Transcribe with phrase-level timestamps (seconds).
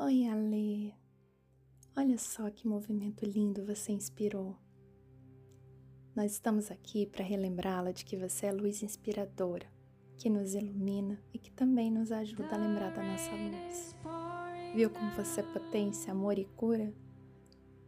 [0.00, 0.94] Oi, Ale.
[1.96, 4.56] Olha só que movimento lindo você inspirou.
[6.14, 9.66] Nós estamos aqui para relembrá-la de que você é luz inspiradora,
[10.16, 13.96] que nos ilumina e que também nos ajuda a lembrar da nossa luz.
[14.72, 16.94] Viu como você é potência, amor e cura?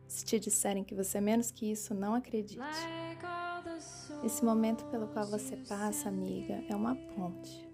[0.09, 2.59] Se te disserem que você é menos que isso, não acredite.
[4.25, 7.71] Esse momento pelo qual você passa, amiga, é uma ponte.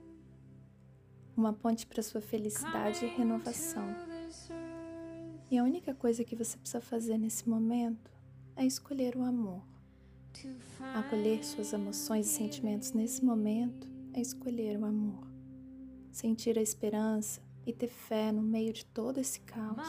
[1.34, 4.15] Uma ponte para sua felicidade e renovação
[5.50, 8.10] e a única coisa que você precisa fazer nesse momento
[8.56, 9.62] é escolher o amor.
[10.94, 15.26] Acolher suas emoções e sentimentos nesse momento é escolher o amor.
[16.10, 19.86] Sentir a esperança e ter fé no meio de todo esse caos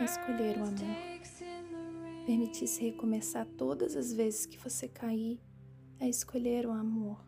[0.00, 1.16] é escolher o amor.
[2.24, 5.38] Permitir-se recomeçar todas as vezes que você cair
[6.00, 7.18] é escolher o amor.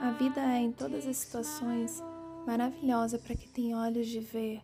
[0.00, 2.02] A vida é, em todas as situações,
[2.46, 4.62] maravilhosa para quem tem olhos de ver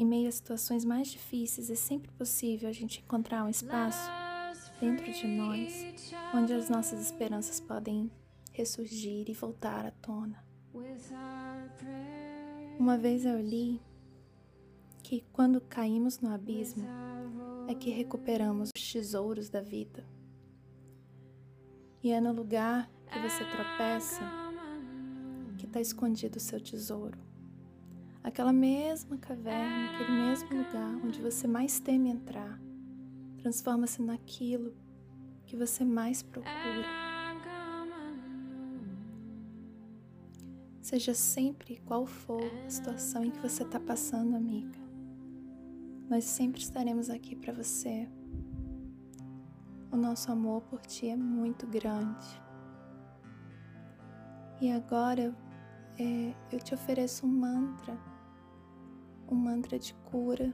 [0.00, 4.10] em meio a situações mais difíceis, é sempre possível a gente encontrar um espaço
[4.80, 5.84] dentro de nós
[6.34, 8.10] onde as nossas esperanças podem
[8.50, 10.42] ressurgir e voltar à tona.
[12.78, 13.78] Uma vez eu li
[15.02, 16.86] que quando caímos no abismo
[17.68, 20.02] é que recuperamos os tesouros da vida.
[22.02, 24.22] E é no lugar que você tropeça
[25.58, 27.29] que está escondido o seu tesouro
[28.22, 32.60] aquela mesma caverna, aquele mesmo lugar onde você mais teme entrar,
[33.38, 34.74] transforma-se naquilo
[35.46, 36.86] que você mais procura.
[40.80, 44.78] Seja sempre qual for a situação em que você está passando, amiga,
[46.08, 48.08] nós sempre estaremos aqui para você.
[49.92, 52.26] O nosso amor por ti é muito grande.
[54.60, 55.34] E agora
[55.98, 58.09] é, eu te ofereço um mantra
[59.30, 60.52] um mantra de cura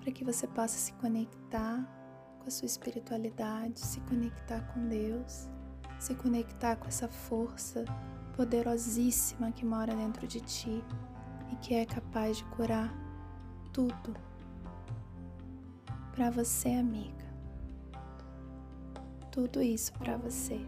[0.00, 1.84] para que você possa se conectar
[2.38, 5.48] com a sua espiritualidade, se conectar com Deus,
[5.98, 7.84] se conectar com essa força
[8.36, 10.84] poderosíssima que mora dentro de ti
[11.52, 12.94] e que é capaz de curar
[13.72, 14.14] tudo
[16.12, 17.26] para você, amiga.
[19.30, 20.64] Tudo isso para você.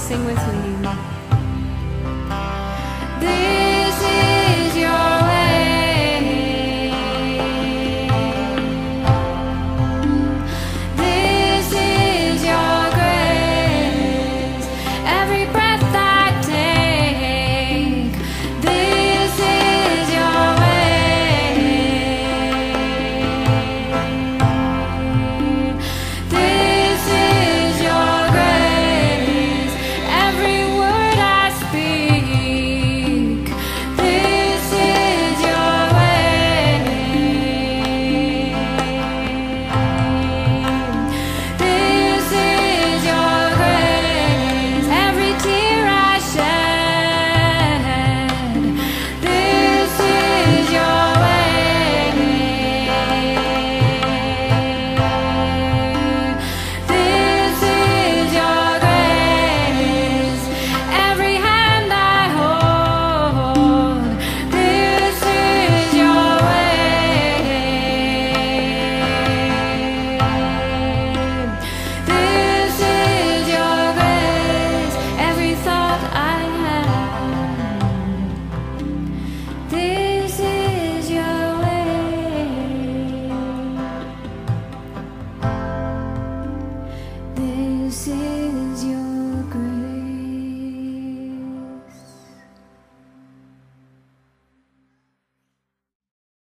[0.00, 0.88] sing with me.
[3.20, 3.59] This